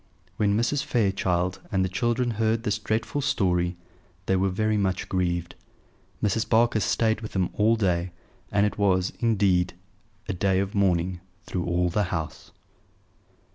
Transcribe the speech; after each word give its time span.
When 0.37 0.57
Mrs. 0.57 0.83
Fairchild 0.83 1.61
and 1.71 1.85
the 1.85 1.87
children 1.87 2.31
heard 2.31 2.63
this 2.63 2.79
dreadful 2.79 3.21
story 3.21 3.77
they 4.25 4.35
were 4.35 4.49
very 4.49 4.75
much 4.75 5.07
grieved. 5.07 5.53
Mrs. 6.23 6.49
Barker 6.49 6.79
stayed 6.79 7.21
with 7.21 7.33
them 7.33 7.51
all 7.53 7.75
day; 7.75 8.09
and 8.51 8.65
it 8.65 8.79
was, 8.79 9.13
indeed, 9.19 9.75
a 10.27 10.33
day 10.33 10.57
of 10.59 10.73
mourning 10.73 11.19
through 11.45 11.65
all 11.65 11.91
the 11.91 12.05
house. 12.05 12.51